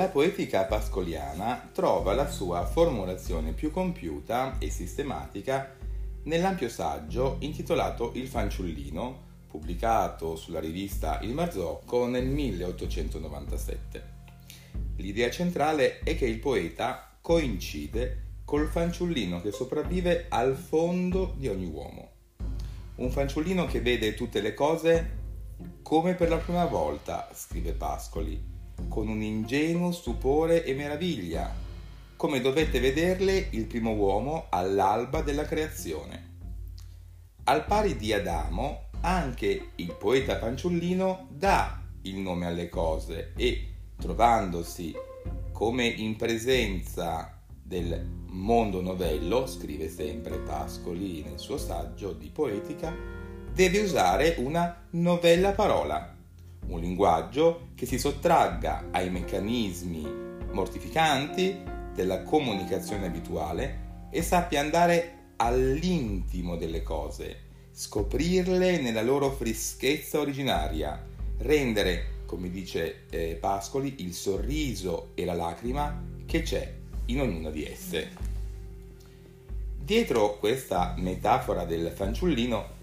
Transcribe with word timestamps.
la 0.00 0.08
poetica 0.08 0.64
pascoliana 0.64 1.68
trova 1.74 2.14
la 2.14 2.26
sua 2.26 2.64
formulazione 2.64 3.52
più 3.52 3.70
compiuta 3.70 4.56
e 4.58 4.70
sistematica 4.70 5.76
nell'ampio 6.22 6.70
saggio 6.70 7.36
intitolato 7.40 8.12
Il 8.14 8.26
fanciullino, 8.26 9.24
pubblicato 9.46 10.36
sulla 10.36 10.58
rivista 10.58 11.20
Il 11.20 11.34
Marzocco 11.34 12.06
nel 12.06 12.24
1897. 12.24 14.04
L'idea 14.96 15.28
centrale 15.28 15.98
è 15.98 16.16
che 16.16 16.24
il 16.24 16.38
poeta 16.38 17.18
coincide 17.20 18.38
col 18.46 18.68
fanciullino 18.68 19.42
che 19.42 19.52
sopravvive 19.52 20.28
al 20.30 20.56
fondo 20.56 21.34
di 21.36 21.46
ogni 21.46 21.66
uomo. 21.66 22.12
Un 22.94 23.10
fanciullino 23.10 23.66
che 23.66 23.82
vede 23.82 24.14
tutte 24.14 24.40
le 24.40 24.54
cose 24.54 25.18
come 25.82 26.14
per 26.14 26.30
la 26.30 26.38
prima 26.38 26.64
volta, 26.64 27.28
scrive 27.34 27.72
Pascoli, 27.72 28.49
con 28.88 29.08
un 29.08 29.22
ingenuo 29.22 29.92
stupore 29.92 30.64
e 30.64 30.74
meraviglia, 30.74 31.54
come 32.16 32.40
dovette 32.40 32.80
vederle 32.80 33.48
il 33.50 33.66
primo 33.66 33.92
uomo 33.92 34.46
all'alba 34.50 35.22
della 35.22 35.44
creazione. 35.44 36.28
Al 37.44 37.64
pari 37.64 37.96
di 37.96 38.12
Adamo, 38.12 38.88
anche 39.00 39.70
il 39.76 39.94
poeta 39.98 40.38
fanciullino 40.38 41.28
dà 41.30 41.80
il 42.02 42.16
nome 42.16 42.46
alle 42.46 42.68
cose 42.68 43.32
e, 43.36 43.68
trovandosi 43.96 44.94
come 45.52 45.86
in 45.86 46.16
presenza 46.16 47.38
del 47.62 48.04
mondo 48.26 48.80
novello, 48.80 49.46
scrive 49.46 49.88
sempre 49.88 50.38
Pascoli 50.38 51.22
nel 51.22 51.38
suo 51.38 51.58
saggio 51.58 52.12
di 52.12 52.28
poetica, 52.28 52.94
deve 53.52 53.80
usare 53.80 54.36
una 54.38 54.86
novella 54.90 55.52
parola, 55.52 56.16
un 56.68 56.80
linguaggio 56.80 57.68
che 57.74 57.86
si 57.86 57.98
sottragga 57.98 58.88
ai 58.90 59.10
meccanismi 59.10 60.28
mortificanti 60.52 61.62
della 61.94 62.22
comunicazione 62.22 63.06
abituale 63.06 64.08
e 64.10 64.22
sappia 64.22 64.60
andare 64.60 65.18
all'intimo 65.36 66.56
delle 66.56 66.82
cose, 66.82 67.36
scoprirle 67.72 68.80
nella 68.80 69.02
loro 69.02 69.30
freschezza 69.30 70.18
originaria, 70.20 71.02
rendere, 71.38 72.22
come 72.26 72.50
dice 72.50 73.06
eh, 73.10 73.36
Pascoli, 73.40 73.96
il 73.98 74.12
sorriso 74.12 75.10
e 75.14 75.24
la 75.24 75.34
lacrima 75.34 76.02
che 76.26 76.42
c'è 76.42 76.72
in 77.06 77.20
ognuna 77.20 77.50
di 77.50 77.64
esse. 77.64 78.28
Dietro 79.76 80.38
questa 80.38 80.94
metafora 80.98 81.64
del 81.64 81.90
fanciullino 81.90 82.78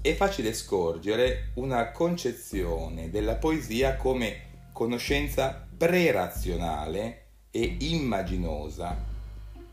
è 0.00 0.14
facile 0.14 0.52
scorgere 0.52 1.50
una 1.54 1.90
concezione 1.90 3.10
della 3.10 3.36
poesia 3.36 3.96
come 3.96 4.44
conoscenza 4.72 5.66
pre-razionale 5.76 7.26
e 7.50 7.76
immaginosa, 7.80 8.96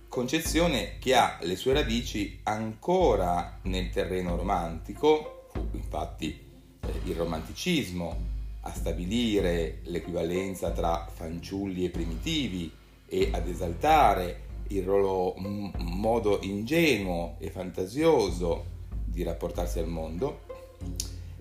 concezione 0.07 0.97
che 0.99 1.15
ha 1.15 1.37
le 1.41 1.55
sue 1.55 1.73
radici 1.73 2.39
ancora 2.43 3.59
nel 3.63 3.89
terreno 3.89 4.35
romantico, 4.35 5.47
fu 5.51 5.67
infatti 5.73 6.39
eh, 6.79 6.91
il 7.05 7.15
romanticismo 7.15 8.31
a 8.61 8.73
stabilire 8.73 9.79
l'equivalenza 9.83 10.71
tra 10.71 11.07
fanciulli 11.11 11.85
e 11.85 11.89
primitivi, 11.89 12.71
e 13.13 13.29
ad 13.31 13.47
esaltare 13.47 14.41
il 14.69 14.85
loro 14.85 15.35
modo 15.37 16.39
ingenuo 16.41 17.35
e 17.37 17.51
fantasioso 17.51 18.72
di 19.13 19.23
rapportarsi 19.23 19.79
al 19.79 19.87
mondo, 19.87 20.41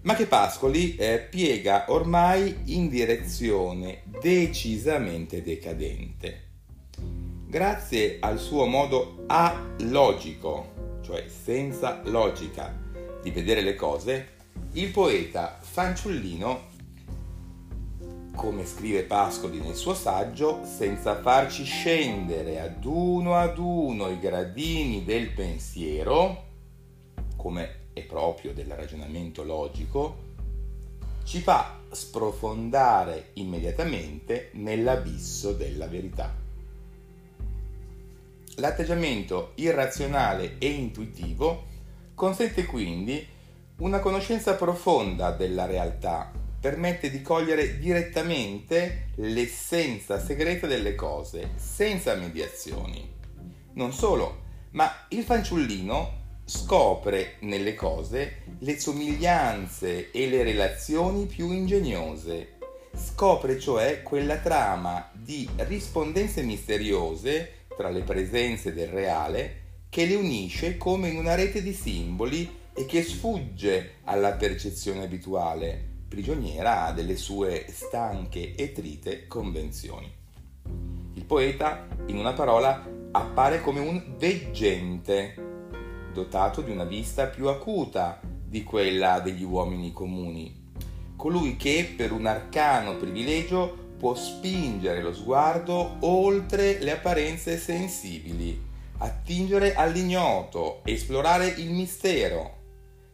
ma 0.03 0.15
che 0.15 0.27
Pascoli 0.27 0.95
eh, 0.97 1.19
piega 1.19 1.87
ormai 1.89 2.55
in 2.67 2.89
direzione 2.89 4.03
decisamente 4.21 5.43
decadente. 5.43 6.51
Grazie 7.47 8.19
al 8.21 8.39
suo 8.39 8.67
modo 8.67 9.25
alogico, 9.27 11.01
cioè 11.03 11.27
senza 11.29 12.01
logica, 12.05 12.79
di 13.23 13.31
vedere 13.31 13.63
le 13.63 13.75
cose, 13.75 14.29
il 14.73 14.91
poeta 14.91 15.59
fanciullino 15.61 16.71
come 18.35 18.65
scrive 18.65 19.03
Pascoli 19.03 19.61
nel 19.61 19.75
suo 19.75 19.95
saggio, 19.95 20.63
senza 20.65 21.21
farci 21.21 21.65
scendere 21.65 22.61
ad 22.61 22.85
uno 22.85 23.37
ad 23.37 23.59
uno 23.59 24.09
i 24.09 24.19
gradini 24.19 25.05
del 25.05 25.31
pensiero, 25.31 26.52
come 27.43 27.89
è 27.93 28.03
proprio 28.05 28.55
del 28.55 28.71
ragionamento 28.71 29.43
logico, 29.43 30.31
ci 31.25 31.41
fa 31.41 31.81
sprofondare 31.91 33.31
immediatamente 33.35 34.51
nell'abisso 34.53 35.53
della 35.53 35.89
verità. 35.89 36.33
L'atteggiamento 38.57 39.53
irrazionale 39.57 40.57
e 40.59 40.69
intuitivo 40.69 41.65
consente 42.15 42.65
quindi 42.65 43.27
una 43.79 43.99
conoscenza 43.99 44.55
profonda 44.55 45.33
della 45.33 45.67
realtà 45.67 46.31
permette 46.61 47.11
di 47.11 47.23
cogliere 47.23 47.79
direttamente 47.79 49.09
l'essenza 49.17 50.21
segreta 50.21 50.69
delle 50.69 50.95
cose, 50.95 51.51
senza 51.57 52.15
mediazioni. 52.15 53.05
Non 53.73 53.93
solo, 53.93 54.43
ma 54.71 54.89
il 55.09 55.25
fanciullino 55.25 56.21
scopre 56.45 57.37
nelle 57.41 57.75
cose 57.75 58.43
le 58.59 58.79
somiglianze 58.79 60.11
e 60.11 60.29
le 60.29 60.43
relazioni 60.43 61.27
più 61.27 61.51
ingegnose. 61.51 62.59
Scopre 62.95 63.59
cioè 63.59 64.03
quella 64.03 64.37
trama 64.39 65.11
di 65.13 65.49
rispondenze 65.57 66.43
misteriose 66.43 67.67
tra 67.77 67.89
le 67.89 68.03
presenze 68.03 68.73
del 68.73 68.89
reale 68.89 69.61
che 69.89 70.05
le 70.05 70.15
unisce 70.15 70.77
come 70.77 71.09
in 71.09 71.17
una 71.17 71.35
rete 71.35 71.63
di 71.63 71.73
simboli 71.73 72.61
e 72.75 72.87
che 72.87 73.03
sfugge 73.03 73.97
alla 74.05 74.33
percezione 74.33 75.05
abituale 75.05 75.91
prigioniera 76.09 76.93
delle 76.93 77.17
sue 77.17 77.67
stanche 77.71 78.55
e 78.55 78.73
trite 78.73 79.27
convenzioni. 79.27 80.11
Il 81.15 81.25
poeta, 81.25 81.87
in 82.07 82.19
una 82.19 82.33
parola, 82.33 82.87
appare 83.13 83.61
come 83.63 83.81
un 83.81 84.15
veggente, 84.19 85.52
dotato 86.13 86.61
di 86.61 86.71
una 86.71 86.85
vista 86.85 87.27
più 87.27 87.49
acuta 87.49 88.21
di 88.23 88.63
quella 88.63 89.21
degli 89.21 89.43
uomini 89.43 89.93
comuni, 89.93 90.71
colui 91.17 91.57
che 91.57 91.95
per 91.97 92.13
un 92.13 92.27
arcano 92.27 92.97
privilegio 92.97 93.95
può 93.97 94.15
spingere 94.15 95.01
lo 95.01 95.15
sguardo 95.15 95.97
oltre 96.01 96.79
le 96.81 96.93
apparenze 96.93 97.57
sensibili, 97.57 98.61
attingere 98.99 99.75
all'ignoto, 99.75 100.81
esplorare 100.85 101.47
il 101.47 101.71
mistero. 101.71 102.59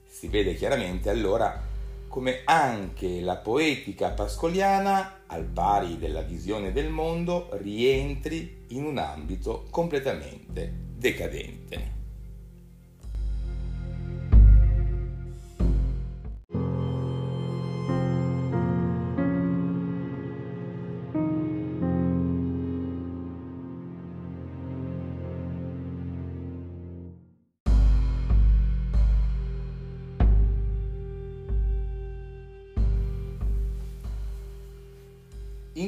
Si 0.08 0.28
vede 0.28 0.54
chiaramente 0.54 1.08
allora 1.08 1.62
come 2.08 2.40
anche 2.44 3.20
la 3.20 3.36
poetica 3.36 4.10
pascoliana, 4.10 5.20
al 5.26 5.44
pari 5.44 5.98
della 5.98 6.22
visione 6.22 6.72
del 6.72 6.88
mondo, 6.88 7.48
rientri 7.52 8.64
in 8.68 8.84
un 8.84 8.98
ambito 8.98 9.66
completamente 9.70 10.72
decadente. 10.96 11.97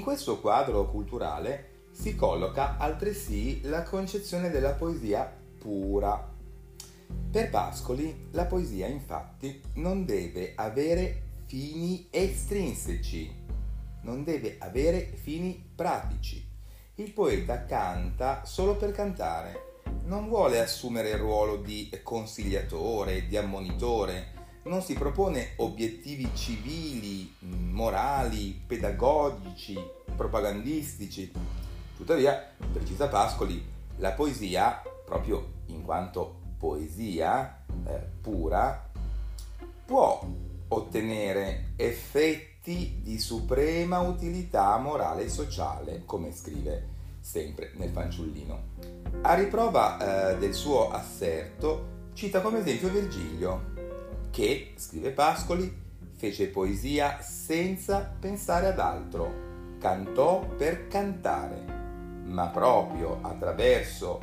In 0.01 0.07
questo 0.07 0.41
quadro 0.41 0.89
culturale 0.89 1.89
si 1.91 2.15
colloca 2.17 2.79
altresì 2.79 3.61
la 3.65 3.83
concezione 3.83 4.49
della 4.49 4.73
poesia 4.73 5.31
pura. 5.59 6.27
Per 7.31 7.51
Pascoli 7.51 8.29
la 8.31 8.47
poesia 8.47 8.87
infatti 8.87 9.61
non 9.75 10.07
deve 10.07 10.55
avere 10.57 11.43
fini 11.45 12.09
estrinseci, 12.11 13.31
non 14.05 14.25
deve 14.25 14.57
avere 14.61 15.01
fini 15.01 15.71
pratici. 15.75 16.49
Il 16.95 17.13
poeta 17.13 17.67
canta 17.67 18.47
solo 18.47 18.77
per 18.77 18.93
cantare, 18.93 19.83
non 20.05 20.29
vuole 20.29 20.61
assumere 20.61 21.11
il 21.11 21.19
ruolo 21.19 21.57
di 21.57 21.91
consigliatore, 22.03 23.27
di 23.27 23.37
ammonitore, 23.37 24.40
non 24.65 24.83
si 24.83 24.95
propone 24.95 25.53
obiettivi 25.57 26.31
civili, 26.35 27.35
morali, 27.41 28.61
pedagogici, 28.67 29.79
propagandistici. 30.15 31.33
Tuttavia, 31.97 32.53
precisa 32.73 33.09
Pascoli, 33.09 33.63
la 33.97 34.13
poesia, 34.13 34.83
proprio 35.05 35.59
in 35.67 35.83
quanto 35.83 36.41
poesia 36.59 37.65
eh, 37.87 38.07
pura, 38.21 38.91
può 39.85 40.27
ottenere 40.69 41.73
effetti 41.77 43.01
di 43.03 43.19
suprema 43.19 44.01
utilità 44.01 44.77
morale 44.79 45.25
e 45.25 45.29
sociale, 45.29 46.03
come 46.05 46.33
scrive 46.33 46.89
sempre 47.21 47.73
nel 47.77 47.91
fanciullino. 47.91 48.63
A 49.23 49.35
riprova 49.35 50.33
eh, 50.33 50.39
del 50.39 50.55
suo 50.55 50.91
asserto, 50.91 52.09
cita 52.13 52.41
come 52.41 52.61
esempio 52.61 52.89
Virgilio, 52.89 53.80
che, 54.31 54.73
scrive 54.77 55.11
Pascoli, 55.11 55.73
fece 56.17 56.49
poesia 56.49 57.21
senza 57.21 58.01
pensare 58.19 58.69
ad 58.69 58.79
altro, 58.79 59.77
cantò 59.79 60.47
per 60.47 60.87
cantare, 60.89 61.65
ma 62.25 62.47
proprio 62.49 63.19
attraverso 63.23 64.21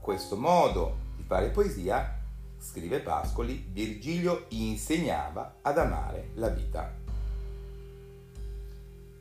questo 0.00 0.36
modo 0.36 0.96
di 1.16 1.22
fare 1.22 1.50
poesia, 1.50 2.18
scrive 2.58 3.00
Pascoli, 3.00 3.66
Virgilio 3.70 4.46
insegnava 4.48 5.56
ad 5.62 5.78
amare 5.78 6.30
la 6.34 6.48
vita. 6.48 6.94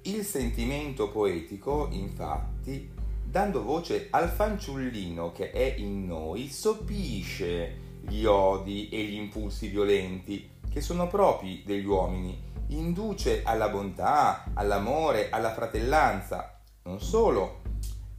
Il 0.04 0.24
sentimento 0.24 1.10
poetico, 1.10 1.88
infatti, 1.92 2.90
dando 3.24 3.64
voce 3.64 4.08
al 4.12 4.30
fanciullino 4.30 5.32
che 5.32 5.52
è 5.52 5.76
in 5.78 6.06
noi, 6.06 6.50
soppisce 6.50 7.83
gli 8.08 8.26
odi 8.26 8.90
e 8.90 9.04
gli 9.04 9.16
impulsi 9.16 9.68
violenti 9.68 10.52
che 10.70 10.82
sono 10.82 11.08
propri 11.08 11.64
degli 11.66 11.86
uomini, 11.86 12.42
induce 12.68 13.42
alla 13.44 13.70
bontà, 13.70 14.46
all'amore, 14.54 15.30
alla 15.30 15.54
fratellanza, 15.54 16.60
non 16.84 17.00
solo, 17.00 17.62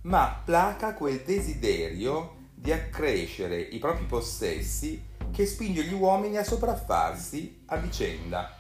ma 0.03 0.41
placa 0.45 0.95
quel 0.95 1.23
desiderio 1.23 2.43
di 2.55 2.73
accrescere 2.73 3.61
i 3.61 3.79
propri 3.79 4.05
possessi 4.05 5.13
che 5.31 5.47
spinge 5.47 5.85
gli 5.85 5.93
uomini 5.93 6.37
a 6.37 6.45
sopraffarsi 6.45 7.63
a 7.67 7.77
vicenda. 7.77 8.57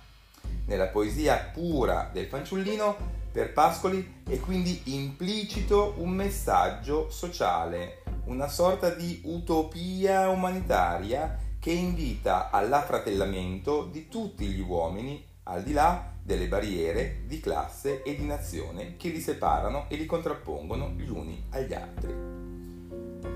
Nella 0.66 0.88
poesia 0.88 1.50
pura 1.52 2.10
del 2.12 2.26
fanciullino 2.26 3.22
per 3.30 3.52
Pascoli 3.52 4.22
è 4.28 4.38
quindi 4.40 4.80
implicito 4.84 5.94
un 5.98 6.10
messaggio 6.10 7.10
sociale, 7.10 8.03
una 8.26 8.48
sorta 8.48 8.90
di 8.90 9.20
utopia 9.24 10.28
umanitaria 10.28 11.38
che 11.58 11.70
invita 11.70 12.50
all'affratellamento 12.50 13.84
di 13.84 14.08
tutti 14.08 14.46
gli 14.46 14.60
uomini 14.60 15.24
al 15.44 15.62
di 15.62 15.72
là 15.72 16.12
delle 16.22 16.48
barriere 16.48 17.22
di 17.26 17.40
classe 17.40 18.02
e 18.02 18.16
di 18.16 18.24
nazione 18.24 18.96
che 18.96 19.08
li 19.08 19.20
separano 19.20 19.86
e 19.88 19.96
li 19.96 20.06
contrappongono 20.06 20.94
gli 20.96 21.08
uni 21.08 21.44
agli 21.50 21.74
altri. 21.74 22.14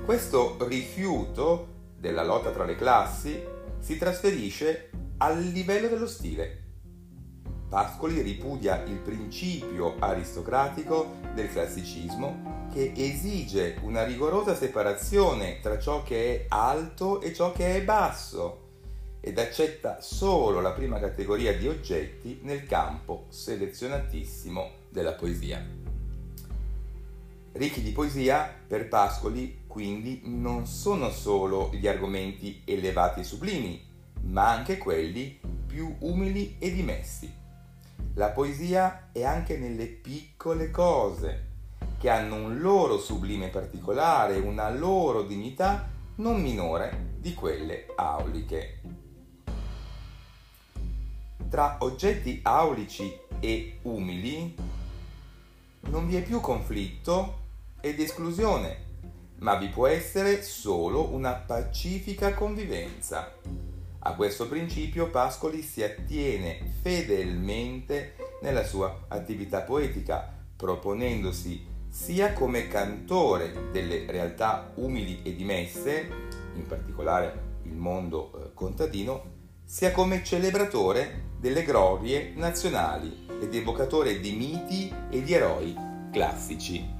Questo 0.05 0.57
rifiuto 0.67 1.77
della 1.99 2.25
lotta 2.25 2.51
tra 2.51 2.65
le 2.65 2.77
classi 2.77 3.43
si 3.79 3.99
trasferisce 3.99 4.91
al 5.19 5.43
livello 5.43 5.89
dello 5.89 6.07
stile 6.07 6.68
Pascoli 7.69 8.23
ripudia 8.23 8.83
il 8.85 8.97
principio 8.97 9.97
aristocratico 9.99 11.17
del 11.35 11.51
classicismo 11.51 12.67
che 12.73 12.93
esige 12.97 13.77
una 13.83 14.05
rigorosa 14.05 14.55
separazione 14.55 15.61
tra 15.61 15.79
ciò 15.79 16.03
che 16.03 16.35
è 16.35 16.45
alto 16.49 17.21
e 17.21 17.35
ciò 17.35 17.53
che 17.53 17.77
è 17.77 17.85
basso 17.85 18.67
ed 19.21 19.39
accetta 19.39 20.01
solo 20.01 20.63
la 20.63 20.73
prima 20.73 20.99
categoria 20.99 21.55
di 21.59 21.69
oggetti 21.69 22.41
nel 22.43 22.65
campo 22.65 23.27
selezionatissimo 23.29 24.71
della 24.89 25.13
poesia. 25.13 25.63
Ricchi 27.53 27.83
di 27.83 27.91
poesia, 27.91 28.55
per 28.67 28.89
Pascoli, 28.89 29.65
quindi, 29.67 30.23
non 30.25 30.67
sono 30.67 31.11
solo 31.11 31.71
gli 31.75 31.87
argomenti 31.87 32.63
elevati 32.65 33.21
e 33.21 33.25
sublimi, 33.25 33.87
ma 34.23 34.49
anche 34.49 34.79
quelli 34.79 35.39
più 35.67 35.95
umili 36.01 36.57
e 36.59 36.73
dimessi. 36.73 37.38
La 38.19 38.31
poesia 38.31 39.11
è 39.13 39.23
anche 39.23 39.57
nelle 39.57 39.87
piccole 39.87 40.73
cose, 40.73 41.47
che 42.01 42.11
hanno 42.11 42.35
un 42.35 42.59
loro 42.59 42.99
sublime 42.99 43.47
particolare, 43.47 44.39
una 44.39 44.71
loro 44.71 45.23
dignità 45.23 45.89
non 46.17 46.43
minore 46.43 47.15
di 47.21 47.33
quelle 47.33 47.87
auliche. 47.95 48.81
Tra 51.49 51.77
oggetti 51.79 52.41
aulici 52.43 53.17
e 53.39 53.79
umili 53.83 54.53
non 55.83 56.09
vi 56.09 56.17
è 56.17 56.23
più 56.25 56.41
conflitto 56.41 57.39
ed 57.81 58.01
esclusione, 58.01 58.85
ma 59.37 59.55
vi 59.55 59.69
può 59.69 59.87
essere 59.87 60.43
solo 60.43 61.15
una 61.15 61.35
pacifica 61.35 62.35
convivenza 62.35 63.33
a 64.09 64.15
questo 64.15 64.49
principio 64.49 65.11
Pascoli 65.11 65.61
si 65.61 65.83
attiene 65.83 66.73
fedelmente 66.81 68.15
nella 68.41 68.65
sua 68.65 69.05
attività 69.09 69.61
poetica, 69.61 70.33
proponendosi 70.57 71.67
sia 71.91 72.33
come 72.33 72.69
cantore 72.69 73.71
delle 73.71 74.07
realtà 74.11 74.73
umili 74.77 75.21
e 75.23 75.35
dimesse, 75.35 76.09
in 76.55 76.67
particolare 76.67 77.57
il 77.65 77.75
mondo 77.75 78.33
eh, 78.33 78.55
contadino, 78.55 79.37
sia 79.65 79.93
come 79.93 80.25
celebratore 80.25 81.27
delle 81.39 81.63
glorie 81.63 82.33
nazionali 82.35 83.27
ed 83.41 83.55
evocatore 83.55 84.21
di 84.21 84.33
miti 84.33 84.93
e 85.11 85.23
di 85.23 85.35
eroi 85.35 85.77
classici. 86.11 86.98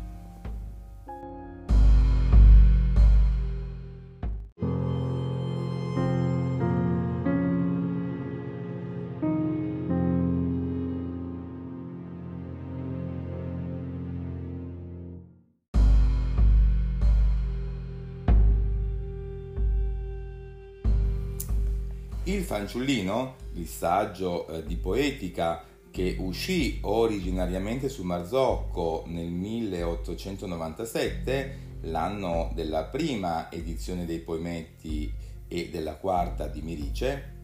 Il 22.29 22.43
fanciullino, 22.43 23.37
il 23.55 23.67
saggio 23.67 24.47
eh, 24.49 24.67
di 24.67 24.77
poetica 24.77 25.65
che 25.91 26.17
uscì 26.19 26.77
originariamente 26.83 27.89
su 27.89 28.03
Marzocco 28.03 29.05
nel 29.07 29.31
1897, 29.31 31.59
l'anno 31.85 32.51
della 32.53 32.85
prima 32.85 33.51
edizione 33.51 34.05
dei 34.05 34.19
poemetti 34.19 35.11
e 35.49 35.71
della 35.71 35.95
quarta 35.95 36.49
di 36.49 36.61
Mirice, 36.61 37.37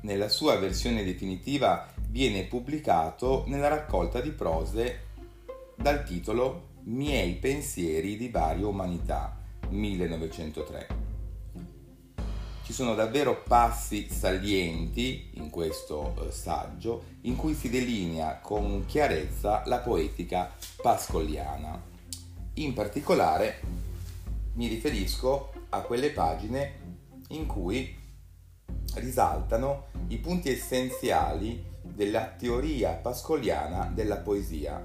nella 0.00 0.28
sua 0.28 0.58
versione 0.58 1.04
definitiva 1.04 1.86
viene 2.08 2.46
pubblicato 2.46 3.44
nella 3.46 3.68
raccolta 3.68 4.20
di 4.20 4.32
prose 4.32 5.02
dal 5.76 6.02
titolo 6.02 6.70
Miei 6.86 7.34
pensieri 7.34 8.16
di 8.16 8.28
varia 8.28 8.66
umanità 8.66 9.38
1903. 9.68 11.05
Ci 12.66 12.72
sono 12.72 12.96
davvero 12.96 13.44
passi 13.44 14.08
salienti 14.10 15.30
in 15.34 15.50
questo 15.50 16.16
eh, 16.18 16.32
saggio 16.32 17.04
in 17.20 17.36
cui 17.36 17.54
si 17.54 17.70
delinea 17.70 18.40
con 18.40 18.84
chiarezza 18.86 19.62
la 19.66 19.78
poetica 19.78 20.52
pascoliana. 20.82 21.80
In 22.54 22.74
particolare 22.74 23.60
mi 24.54 24.66
riferisco 24.66 25.52
a 25.68 25.82
quelle 25.82 26.10
pagine 26.10 27.04
in 27.28 27.46
cui 27.46 27.96
risaltano 28.94 29.84
i 30.08 30.18
punti 30.18 30.50
essenziali 30.50 31.64
della 31.82 32.34
teoria 32.36 32.94
pascoliana 32.94 33.92
della 33.94 34.16
poesia, 34.16 34.84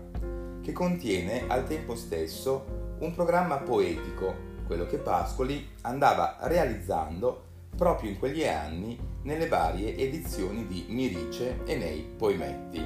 che 0.61 0.71
contiene 0.71 1.45
al 1.47 1.65
tempo 1.65 1.95
stesso 1.95 2.95
un 2.99 3.11
programma 3.15 3.57
poetico, 3.57 4.35
quello 4.67 4.85
che 4.85 4.97
Pascoli 4.97 5.67
andava 5.81 6.37
realizzando 6.41 7.49
proprio 7.75 8.09
in 8.09 8.19
quegli 8.19 8.45
anni 8.45 8.97
nelle 9.23 9.47
varie 9.47 9.95
edizioni 9.95 10.67
di 10.67 10.85
Mirice 10.89 11.63
e 11.65 11.75
nei 11.75 12.01
Poemetti. 12.17 12.85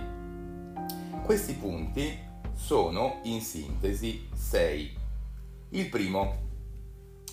Questi 1.23 1.53
punti 1.53 2.17
sono 2.53 3.19
in 3.23 3.41
sintesi 3.41 4.27
sei. 4.33 4.95
Il 5.69 5.89
primo, 5.89 6.43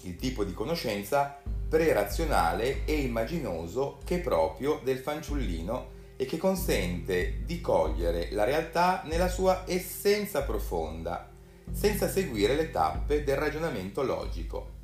il 0.02 0.16
tipo 0.16 0.44
di 0.44 0.52
conoscenza 0.52 1.38
pre-razionale 1.68 2.84
e 2.84 2.94
immaginoso 3.00 3.98
che 4.04 4.16
è 4.16 4.20
proprio 4.20 4.80
del 4.82 4.98
fanciullino 4.98 6.00
e 6.16 6.26
che 6.26 6.36
consente 6.36 7.42
di 7.44 7.60
cogliere 7.60 8.28
la 8.32 8.44
realtà 8.44 9.02
nella 9.06 9.28
sua 9.28 9.64
essenza 9.66 10.42
profonda, 10.42 11.30
senza 11.70 12.08
seguire 12.08 12.54
le 12.54 12.70
tappe 12.70 13.24
del 13.24 13.36
ragionamento 13.36 14.02
logico. 14.02 14.80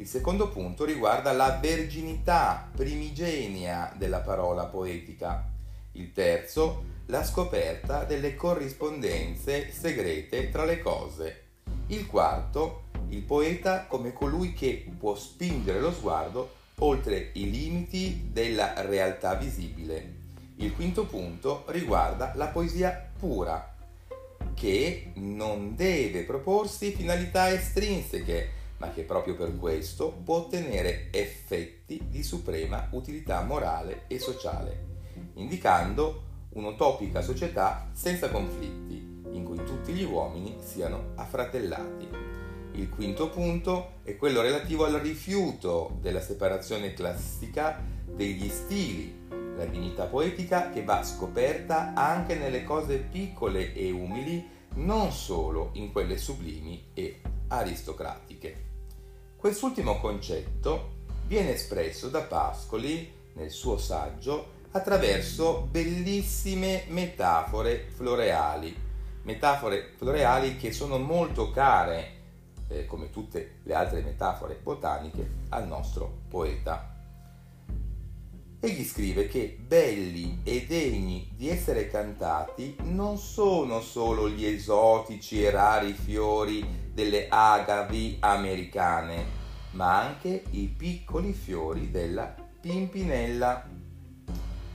Il 0.00 0.06
secondo 0.06 0.48
punto 0.48 0.86
riguarda 0.86 1.30
la 1.32 1.58
verginità 1.60 2.70
primigenia 2.74 3.92
della 3.98 4.20
parola 4.20 4.64
poetica. 4.64 5.46
Il 5.92 6.14
terzo, 6.14 6.84
la 7.08 7.22
scoperta 7.22 8.04
delle 8.04 8.34
corrispondenze 8.34 9.70
segrete 9.70 10.48
tra 10.48 10.64
le 10.64 10.80
cose. 10.80 11.42
Il 11.88 12.06
quarto, 12.06 12.84
il 13.10 13.20
poeta 13.20 13.84
come 13.84 14.14
colui 14.14 14.54
che 14.54 14.90
può 14.98 15.14
spingere 15.14 15.80
lo 15.80 15.92
sguardo 15.92 16.54
oltre 16.76 17.32
i 17.34 17.50
limiti 17.50 18.30
della 18.32 18.80
realtà 18.80 19.34
visibile. 19.34 20.14
Il 20.56 20.74
quinto 20.74 21.04
punto 21.04 21.64
riguarda 21.66 22.32
la 22.36 22.46
poesia 22.46 23.10
pura, 23.18 23.76
che 24.54 25.12
non 25.16 25.76
deve 25.76 26.22
proporsi 26.22 26.90
finalità 26.92 27.52
estrinseche, 27.52 28.59
ma 28.80 28.90
che 28.92 29.02
proprio 29.02 29.34
per 29.34 29.56
questo 29.56 30.10
può 30.10 30.38
ottenere 30.38 31.08
effetti 31.10 32.02
di 32.08 32.22
suprema 32.22 32.88
utilità 32.92 33.42
morale 33.42 34.04
e 34.06 34.18
sociale, 34.18 34.86
indicando 35.34 36.28
un'utopica 36.50 37.20
società 37.20 37.88
senza 37.92 38.30
conflitti, 38.30 39.22
in 39.32 39.44
cui 39.44 39.62
tutti 39.64 39.92
gli 39.92 40.02
uomini 40.02 40.56
siano 40.60 41.12
affratellati. 41.16 42.08
Il 42.72 42.88
quinto 42.88 43.28
punto 43.28 43.98
è 44.02 44.16
quello 44.16 44.40
relativo 44.40 44.86
al 44.86 44.94
rifiuto 44.94 45.98
della 46.00 46.22
separazione 46.22 46.94
classica 46.94 47.78
degli 48.06 48.48
stili, 48.48 49.28
la 49.56 49.66
dignità 49.66 50.06
poetica 50.06 50.70
che 50.70 50.82
va 50.84 51.02
scoperta 51.02 51.92
anche 51.92 52.34
nelle 52.34 52.64
cose 52.64 52.96
piccole 52.96 53.74
e 53.74 53.90
umili, 53.90 54.42
non 54.76 55.12
solo 55.12 55.70
in 55.74 55.92
quelle 55.92 56.16
sublimi 56.16 56.92
e 56.94 57.20
aristocratiche. 57.48 58.68
Quest'ultimo 59.40 59.98
concetto 59.98 60.96
viene 61.26 61.54
espresso 61.54 62.10
da 62.10 62.20
Pascoli 62.20 63.10
nel 63.36 63.48
suo 63.48 63.78
saggio 63.78 64.58
attraverso 64.72 65.62
bellissime 65.62 66.84
metafore 66.88 67.86
floreali, 67.88 68.76
metafore 69.22 69.94
floreali 69.96 70.58
che 70.58 70.72
sono 70.72 70.98
molto 70.98 71.50
care, 71.52 72.18
eh, 72.68 72.84
come 72.84 73.08
tutte 73.08 73.60
le 73.62 73.72
altre 73.72 74.02
metafore 74.02 74.60
botaniche, 74.62 75.26
al 75.48 75.66
nostro 75.66 76.18
poeta. 76.28 76.89
Egli 78.62 78.84
scrive 78.84 79.26
che 79.26 79.56
belli 79.58 80.40
e 80.44 80.66
degni 80.68 81.32
di 81.34 81.48
essere 81.48 81.88
cantati 81.88 82.76
non 82.82 83.16
sono 83.16 83.80
solo 83.80 84.28
gli 84.28 84.44
esotici 84.44 85.42
e 85.42 85.48
rari 85.48 85.94
fiori 85.94 86.62
delle 86.92 87.26
agavi 87.30 88.18
americane, 88.20 89.24
ma 89.70 90.02
anche 90.02 90.42
i 90.50 90.66
piccoli 90.66 91.32
fiori 91.32 91.90
della 91.90 92.34
pimpinella. 92.60 93.66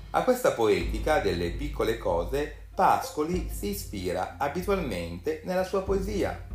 A 0.10 0.24
questa 0.24 0.54
poetica 0.54 1.20
delle 1.20 1.51
piccole 1.51 2.00
cose 2.00 2.70
Pascoli 2.74 3.50
si 3.54 3.68
ispira 3.68 4.38
abitualmente 4.39 5.44
nella 5.46 5.63
sua 5.63 5.84
poesia. 5.84 6.48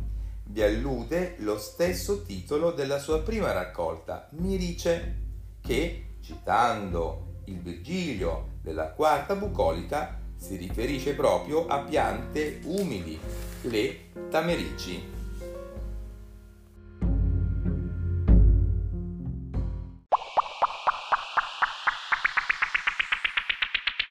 Vi 0.43 0.61
allude 0.61 1.35
lo 1.37 1.57
stesso 1.57 2.23
titolo 2.23 2.71
della 2.71 2.99
sua 2.99 3.21
prima 3.21 3.53
raccolta, 3.53 4.27
Mirice, 4.31 5.19
che 5.61 6.07
citando 6.21 7.39
il 7.45 7.59
Virgilio 7.59 8.59
della 8.61 8.91
quarta 8.91 9.35
bucolica, 9.35 10.19
si 10.35 10.55
riferisce 10.55 11.13
proprio 11.13 11.67
a 11.67 11.79
piante 11.79 12.61
umili, 12.63 13.19
le 13.63 14.11
tamerici. 14.29 15.20